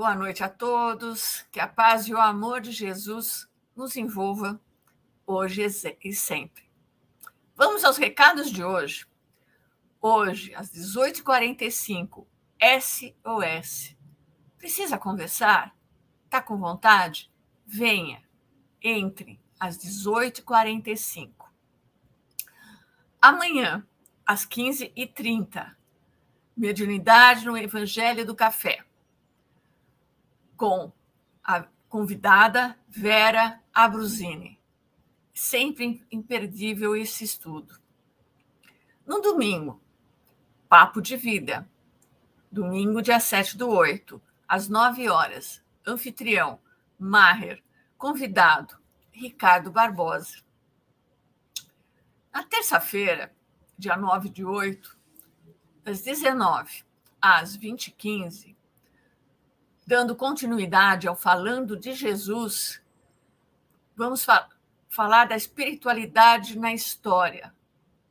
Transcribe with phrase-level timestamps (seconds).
[0.00, 1.44] Boa noite a todos.
[1.52, 3.46] Que a paz e o amor de Jesus
[3.76, 4.58] nos envolva
[5.26, 5.62] hoje
[6.02, 6.64] e sempre.
[7.54, 9.04] Vamos aos recados de hoje.
[10.00, 12.26] Hoje, às 18h45,
[12.80, 13.94] SOS.
[14.56, 15.76] Precisa conversar?
[16.24, 17.30] Está com vontade?
[17.66, 18.22] Venha,
[18.80, 21.30] entre às 18h45.
[23.20, 23.86] Amanhã,
[24.24, 25.74] às 15h30,
[26.56, 28.82] mediunidade no Evangelho do Café,
[30.60, 30.92] com
[31.42, 34.60] a convidada Vera Abruzini.
[35.32, 37.80] Sempre imperdível esse estudo.
[39.06, 39.80] No domingo,
[40.68, 41.66] Papo de Vida.
[42.52, 45.64] Domingo, dia 7 do 8, às 9 horas.
[45.86, 46.60] Anfitrião,
[46.98, 47.62] Maher.
[47.96, 48.76] Convidado,
[49.10, 50.42] Ricardo Barbosa.
[52.30, 53.34] Na terça-feira,
[53.78, 54.98] dia 9 de 8,
[55.82, 56.84] das 19
[57.18, 58.59] às 20h15,
[59.90, 62.80] dando continuidade ao Falando de Jesus,
[63.96, 64.48] vamos fa
[64.88, 67.52] falar da espiritualidade na história.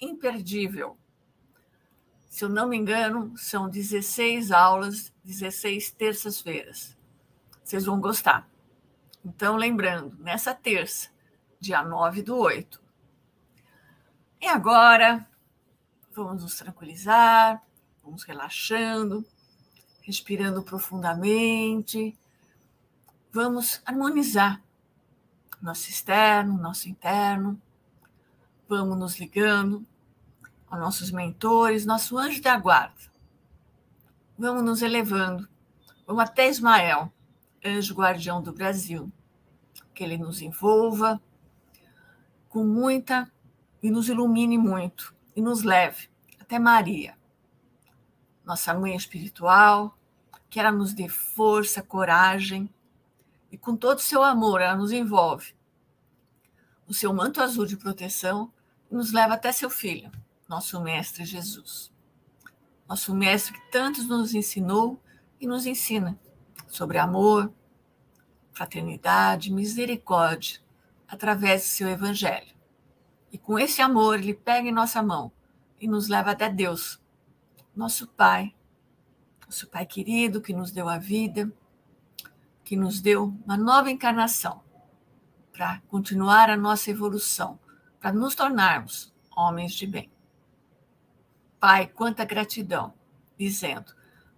[0.00, 0.98] Imperdível.
[2.28, 6.96] Se eu não me engano, são 16 aulas, 16 terças-feiras.
[7.62, 8.48] Vocês vão gostar.
[9.24, 11.08] Então, lembrando, nessa terça,
[11.60, 12.82] dia 9 do 8.
[14.40, 15.24] E agora,
[16.10, 17.62] vamos nos tranquilizar,
[18.02, 19.24] vamos relaxando,
[20.02, 22.16] respirando profundamente.
[23.32, 24.62] Vamos harmonizar
[25.60, 27.60] nosso externo, nosso interno.
[28.68, 29.84] Vamos nos ligando
[30.68, 33.10] aos nossos mentores, nosso anjo da guarda.
[34.38, 35.48] Vamos nos elevando.
[36.06, 37.12] Vamos até Ismael,
[37.64, 39.12] anjo guardião do Brasil.
[39.94, 41.20] Que ele nos envolva
[42.48, 43.30] com muita
[43.82, 46.08] e nos ilumine muito e nos leve
[46.50, 47.16] até Maria,
[48.50, 49.96] nossa mãe espiritual,
[50.48, 52.68] que ela nos dê força, coragem
[53.48, 55.54] e com todo o seu amor ela nos envolve.
[56.88, 58.52] O seu manto azul de proteção
[58.90, 60.10] nos leva até seu filho,
[60.48, 61.92] nosso mestre Jesus.
[62.88, 65.00] Nosso mestre que tantos nos ensinou
[65.40, 66.18] e nos ensina
[66.66, 67.52] sobre amor,
[68.52, 70.58] fraternidade, misericórdia,
[71.06, 72.52] através do seu evangelho.
[73.30, 75.30] E com esse amor, ele pega em nossa mão
[75.80, 77.00] e nos leva até Deus,
[77.74, 78.54] nosso Pai,
[79.44, 81.52] nosso Pai querido que nos deu a vida,
[82.64, 84.62] que nos deu uma nova encarnação
[85.52, 87.58] para continuar a nossa evolução,
[88.00, 90.10] para nos tornarmos homens de bem.
[91.58, 92.94] Pai, quanta gratidão,
[93.38, 93.92] dizendo: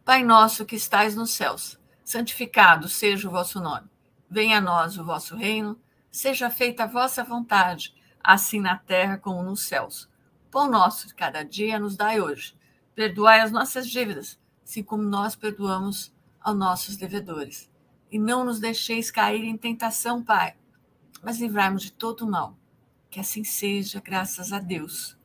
[0.04, 3.88] Pai nosso que estais nos céus, santificado seja o vosso nome.
[4.28, 5.78] Venha a nós o vosso reino,
[6.10, 10.10] seja feita a vossa vontade, assim na terra como nos céus.
[10.50, 12.56] Pão nosso de cada dia nos dai hoje.
[12.95, 17.71] Perdoai as nossas dívidas, assim como nós perdoamos aos nossos devedores.
[18.11, 20.55] E não nos deixeis cair em tentação, Pai,
[21.23, 22.57] mas livrai-nos de todo mal.
[23.09, 25.17] Que assim seja, graças a Deus.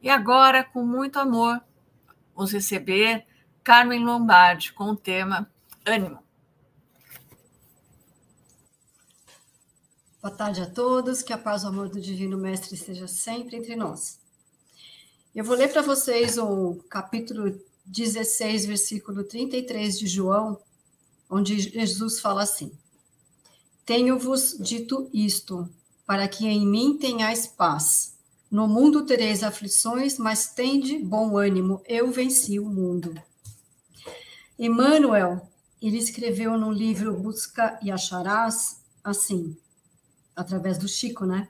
[0.00, 1.62] E agora, com muito amor,
[2.34, 3.26] vamos receber
[3.62, 5.48] Carmen Lombardi com o tema
[5.86, 6.22] Ânimo.
[10.20, 13.56] Boa tarde a todos, que a paz e o amor do Divino Mestre esteja sempre
[13.56, 14.21] entre nós.
[15.34, 20.60] Eu vou ler para vocês o capítulo 16, versículo 33 de João,
[21.28, 22.70] onde Jesus fala assim:
[23.86, 25.66] Tenho-vos dito isto,
[26.04, 28.14] para que em mim tenhais paz.
[28.50, 33.14] No mundo tereis aflições, mas tende bom ânimo, eu venci o mundo.
[34.58, 35.48] Emmanuel,
[35.80, 39.56] ele escreveu no livro Busca e Acharás assim:
[40.36, 41.48] através do Chico, né?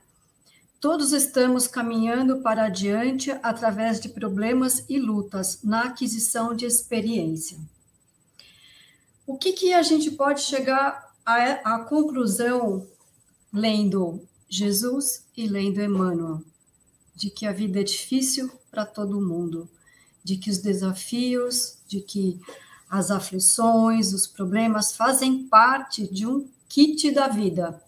[0.83, 7.57] Todos estamos caminhando para adiante através de problemas e lutas na aquisição de experiência.
[9.25, 12.85] O que, que a gente pode chegar à, à conclusão
[13.53, 16.41] lendo Jesus e lendo Emmanuel?
[17.15, 19.69] De que a vida é difícil para todo mundo,
[20.21, 22.41] de que os desafios, de que
[22.89, 27.81] as aflições, os problemas fazem parte de um kit da vida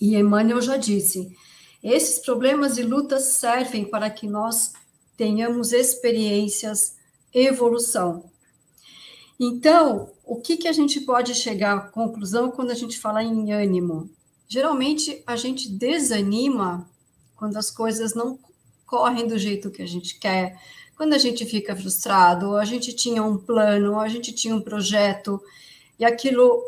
[0.00, 1.36] e Emmanuel já disse:
[1.82, 4.72] esses problemas e lutas servem para que nós
[5.16, 6.96] tenhamos experiências,
[7.32, 8.30] evolução.
[9.38, 13.52] Então, o que, que a gente pode chegar à conclusão quando a gente fala em
[13.52, 14.10] ânimo?
[14.48, 16.88] Geralmente, a gente desanima
[17.36, 18.38] quando as coisas não
[18.84, 20.60] correm do jeito que a gente quer,
[20.96, 25.40] quando a gente fica frustrado, a gente tinha um plano, a gente tinha um projeto,
[25.98, 26.60] e aquilo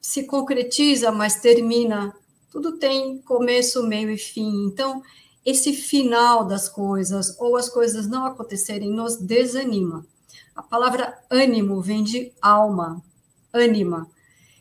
[0.00, 2.16] se concretiza, mas termina
[2.50, 4.66] tudo tem começo, meio e fim.
[4.66, 5.02] Então,
[5.44, 10.06] esse final das coisas ou as coisas não acontecerem nos desanima.
[10.54, 13.02] A palavra ânimo vem de alma.
[13.52, 14.10] ânima.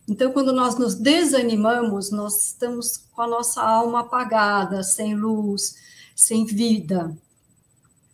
[0.07, 5.75] Então, quando nós nos desanimamos, nós estamos com a nossa alma apagada, sem luz,
[6.15, 7.17] sem vida.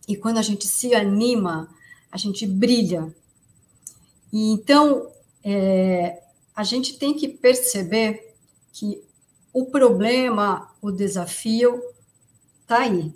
[0.08, 1.70] E quando a gente se anima,
[2.12, 3.14] a gente brilha.
[4.32, 5.08] E então,
[5.44, 6.24] é,
[6.56, 8.36] a gente tem que perceber
[8.72, 9.04] que
[9.54, 11.82] o problema, o desafio,
[12.62, 13.14] está aí.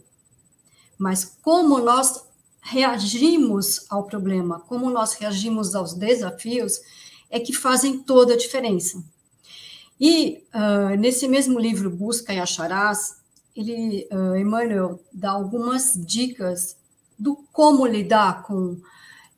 [0.98, 2.24] Mas como nós
[2.62, 6.80] reagimos ao problema, como nós reagimos aos desafios,
[7.30, 9.04] é que fazem toda a diferença.
[10.00, 13.18] E uh, nesse mesmo livro, Busca e Acharás,
[13.56, 16.78] ele, uh, Emmanuel dá algumas dicas
[17.18, 18.78] do como lidar com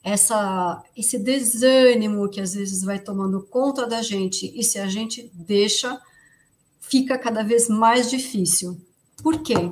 [0.03, 5.31] essa, esse desânimo que às vezes vai tomando conta da gente, e se a gente
[5.33, 6.01] deixa,
[6.89, 8.79] fica cada vez mais difícil.
[9.21, 9.71] Por quê?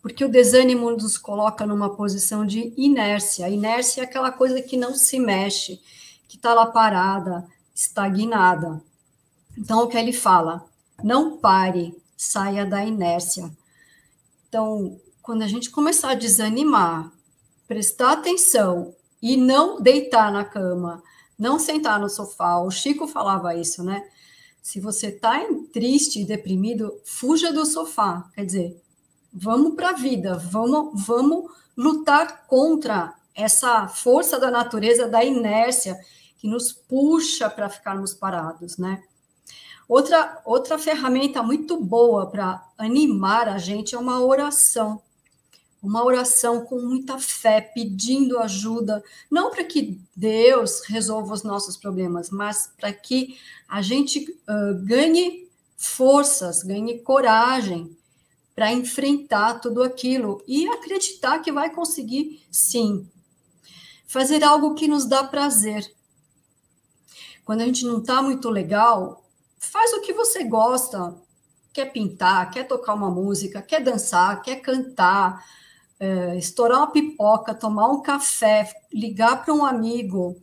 [0.00, 3.46] Porque o desânimo nos coloca numa posição de inércia.
[3.46, 5.80] A inércia é aquela coisa que não se mexe,
[6.28, 8.82] que está lá parada, estagnada.
[9.58, 10.64] Então, o que ele fala?
[11.02, 13.50] Não pare, saia da inércia.
[14.48, 17.10] Então, quando a gente começar a desanimar,
[17.66, 21.02] prestar atenção e não deitar na cama,
[21.38, 24.08] não sentar no sofá, o Chico falava isso, né?
[24.66, 28.28] Se você está triste e deprimido, fuja do sofá.
[28.34, 28.82] Quer dizer,
[29.32, 35.96] vamos para a vida, vamos, vamos lutar contra essa força da natureza, da inércia,
[36.36, 39.04] que nos puxa para ficarmos parados, né?
[39.88, 45.00] Outra, outra ferramenta muito boa para animar a gente é uma oração.
[45.86, 52.28] Uma oração com muita fé, pedindo ajuda, não para que Deus resolva os nossos problemas,
[52.28, 53.38] mas para que
[53.68, 57.96] a gente uh, ganhe forças, ganhe coragem
[58.52, 63.08] para enfrentar tudo aquilo e acreditar que vai conseguir, sim.
[64.08, 65.88] Fazer algo que nos dá prazer,
[67.44, 69.24] quando a gente não está muito legal,
[69.56, 71.14] faz o que você gosta.
[71.72, 75.44] Quer pintar, quer tocar uma música, quer dançar, quer cantar,
[75.98, 80.36] é, estourar uma pipoca, tomar um café, ligar para um amigo,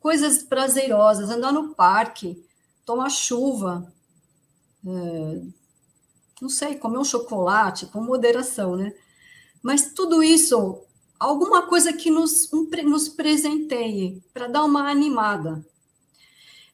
[0.00, 2.42] coisas prazerosas, andar no parque,
[2.84, 3.92] tomar chuva,
[4.86, 5.42] é,
[6.40, 8.94] não sei, comer um chocolate, com moderação, né?
[9.62, 10.82] Mas tudo isso,
[11.18, 15.64] alguma coisa que nos, um, nos presenteie, para dar uma animada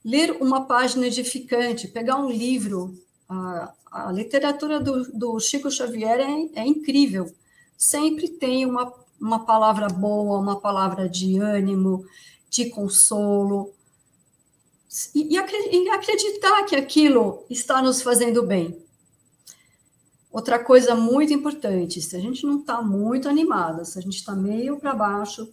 [0.07, 2.97] ler uma página edificante, pegar um livro.
[3.29, 7.35] A, a literatura do, do, Chico Xavier é, é, incrível.
[7.76, 12.05] Sempre tem uma, uma palavra boa, uma palavra de ânimo,
[12.49, 13.73] de consolo.
[15.14, 18.82] E, e acreditar que aquilo está nos fazendo bem.
[20.37, 24.34] Outra coisa muito importante, se a gente não está muito animada, se a gente está
[24.34, 25.49] meio para baixo,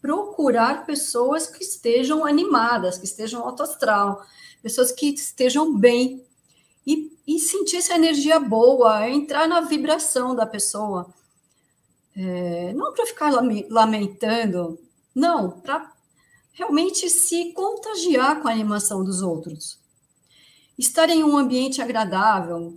[0.00, 4.24] procurar pessoas que estejam animadas, que estejam alto astral,
[4.62, 6.24] pessoas que estejam bem
[6.86, 11.12] e, e sentir essa energia boa, entrar na vibração da pessoa.
[12.14, 13.30] É, não para ficar
[13.70, 14.78] lamentando,
[15.14, 15.90] não, para
[16.52, 19.78] realmente se contagiar com a animação dos outros.
[20.78, 22.76] Estar em um ambiente agradável,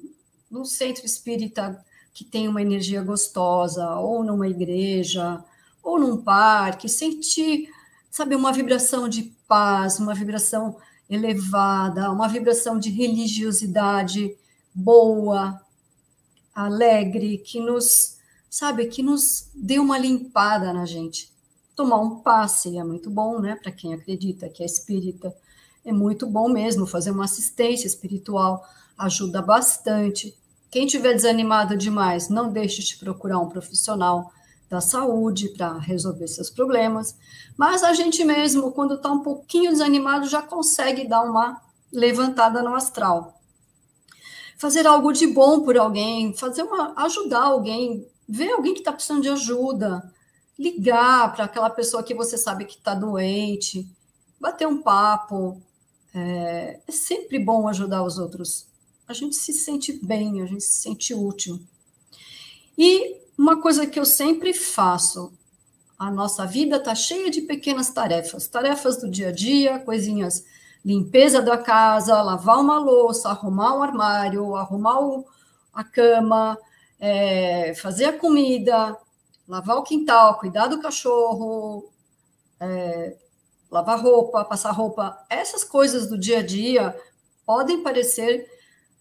[0.49, 1.83] num centro espírita
[2.13, 5.43] que tem uma energia gostosa, ou numa igreja,
[5.83, 7.69] ou num parque, sentir,
[8.09, 10.77] sabe, uma vibração de paz, uma vibração
[11.09, 14.35] elevada, uma vibração de religiosidade
[14.73, 15.61] boa,
[16.53, 18.14] alegre, que nos,
[18.55, 21.29] sabe, que nos dê uma limpada na gente.
[21.75, 25.35] Tomar um passe é muito bom, né, para quem acredita que é espírita.
[25.83, 28.65] É muito bom mesmo fazer uma assistência espiritual,
[28.97, 30.33] ajuda bastante.
[30.71, 34.31] Quem tiver desanimado demais, não deixe de procurar um profissional
[34.69, 37.13] da saúde para resolver seus problemas,
[37.57, 42.73] mas a gente mesmo, quando está um pouquinho desanimado, já consegue dar uma levantada no
[42.73, 43.37] astral.
[44.57, 49.21] Fazer algo de bom por alguém, fazer uma, ajudar alguém, ver alguém que está precisando
[49.21, 50.11] de ajuda,
[50.57, 53.87] ligar para aquela pessoa que você sabe que está doente,
[54.39, 55.61] bater um papo.
[56.13, 58.67] É, é sempre bom ajudar os outros.
[59.07, 61.59] A gente se sente bem, a gente se sente útil.
[62.77, 65.31] E uma coisa que eu sempre faço,
[65.97, 70.45] a nossa vida está cheia de pequenas tarefas, tarefas do dia a dia, coisinhas,
[70.83, 75.25] limpeza da casa, lavar uma louça, arrumar um armário, arrumar o,
[75.73, 76.57] a cama,
[76.99, 78.97] é, fazer a comida,
[79.47, 81.91] lavar o quintal, cuidar do cachorro,
[82.59, 83.15] é,
[83.69, 85.17] lavar roupa, passar roupa.
[85.29, 86.95] Essas coisas do dia a dia
[87.45, 88.49] podem parecer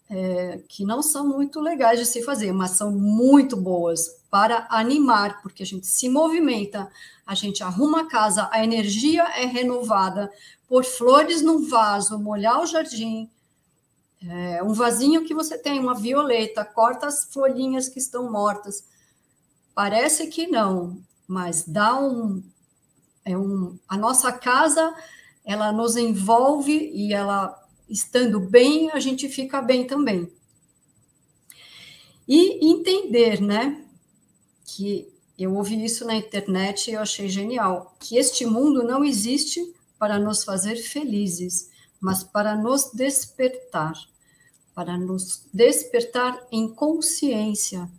[0.09, 5.41] é, que não são muito legais de se fazer, mas são muito boas para animar,
[5.41, 6.89] porque a gente se movimenta,
[7.25, 10.31] a gente arruma a casa, a energia é renovada,
[10.67, 13.29] pôr flores num vaso, molhar o jardim,
[14.27, 18.85] é, um vasinho que você tem, uma violeta, corta as folhinhas que estão mortas.
[19.73, 22.43] Parece que não, mas dá um,
[23.23, 23.77] é um.
[23.87, 24.95] A nossa casa,
[25.43, 30.31] ela nos envolve e ela, estando bem, a gente fica bem também.
[32.27, 33.85] E entender, né?
[34.65, 39.73] que eu ouvi isso na internet e eu achei genial, que este mundo não existe
[39.99, 41.69] para nos fazer felizes,
[42.01, 43.93] mas para nos despertar,
[44.75, 47.89] para nos despertar em consciência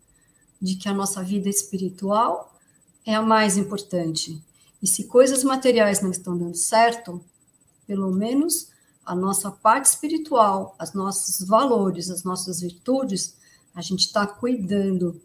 [0.61, 2.55] de que a nossa vida espiritual
[3.05, 4.41] é a mais importante.
[4.83, 7.25] E se coisas materiais não estão dando certo,
[7.87, 8.69] pelo menos
[9.05, 13.35] a nossa parte espiritual, os nossos valores, as nossas virtudes,
[13.75, 15.21] a gente está cuidando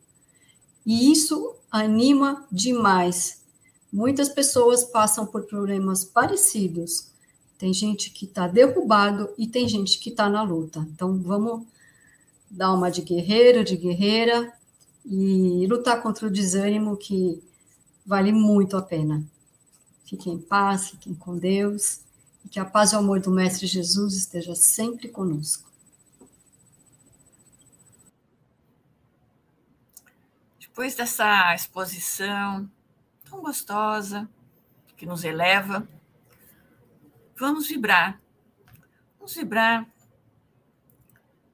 [0.86, 3.41] e isso anima demais.
[3.91, 7.11] Muitas pessoas passam por problemas parecidos.
[7.62, 10.80] Tem gente que está derrubado e tem gente que está na luta.
[10.91, 11.63] Então, vamos
[12.50, 14.51] dar uma de guerreiro, de guerreira
[15.06, 17.39] e lutar contra o desânimo que
[18.03, 19.24] vale muito a pena.
[20.06, 22.00] Fiquem em paz, fiquem com Deus
[22.44, 25.70] e que a paz e o amor do Mestre Jesus esteja sempre conosco.
[30.60, 32.68] Depois dessa exposição
[33.30, 34.27] tão gostosa,
[34.98, 35.88] que nos eleva,
[37.42, 38.22] vamos vibrar.
[39.18, 39.88] Vamos vibrar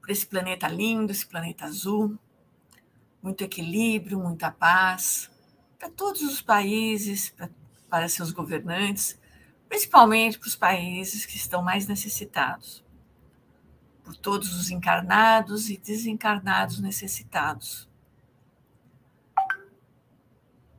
[0.00, 2.18] por esse planeta lindo, esse planeta azul,
[3.22, 5.30] muito equilíbrio, muita paz,
[5.78, 7.50] para todos os países, para,
[7.88, 9.18] para seus governantes,
[9.68, 12.84] principalmente para os países que estão mais necessitados,
[14.04, 17.88] por todos os encarnados e desencarnados necessitados.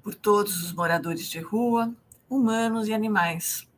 [0.01, 1.93] Por todos os moradores de rua,
[2.27, 3.68] humanos e animais,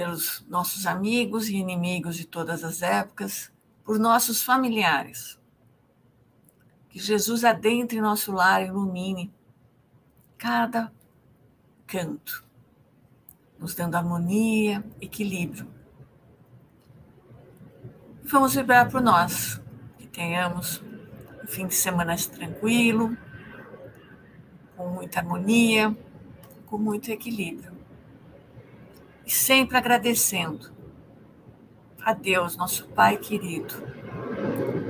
[0.00, 3.52] pelos nossos amigos e inimigos de todas as épocas,
[3.84, 5.38] por nossos familiares.
[6.88, 9.30] Que Jesus adentre nosso lar e ilumine
[10.38, 10.90] cada
[11.86, 12.42] canto,
[13.58, 15.68] nos dando harmonia, equilíbrio.
[18.24, 19.60] Vamos vibrar por nós,
[19.98, 20.82] que tenhamos
[21.44, 23.14] um fim de semana tranquilo,
[24.78, 25.94] com muita harmonia,
[26.64, 27.79] com muito equilíbrio.
[29.30, 30.74] E sempre agradecendo
[32.02, 33.72] a Deus, nosso Pai querido,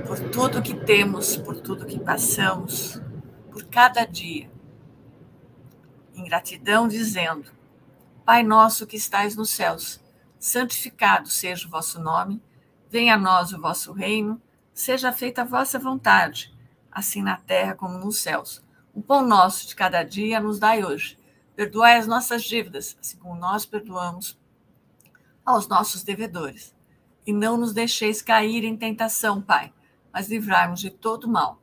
[0.07, 2.99] por tudo que temos, por tudo que passamos,
[3.51, 4.51] por cada dia.
[6.15, 7.51] Em gratidão, dizendo:
[8.25, 10.01] Pai nosso que estais nos céus,
[10.39, 12.41] santificado seja o vosso nome,
[12.89, 14.41] venha a nós o vosso reino,
[14.73, 16.51] seja feita a vossa vontade,
[16.91, 18.59] assim na terra como nos céus.
[18.91, 21.20] O pão nosso de cada dia nos dai hoje.
[21.55, 24.39] Perdoai as nossas dívidas, assim como nós perdoamos
[25.45, 26.73] aos nossos devedores.
[27.25, 29.73] E não nos deixeis cair em tentação, Pai,
[30.11, 31.61] mas livrai-nos de todo mal.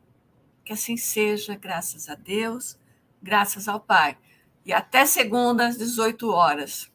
[0.64, 2.78] Que assim seja, graças a Deus,
[3.23, 4.16] graças ao Pai.
[4.64, 6.90] E até segunda às 18 horas.